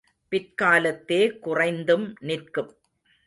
பிற்காலத்தே 0.31 1.39
குறைந்தும் 1.39 2.15
நிற்கும். 2.19 2.71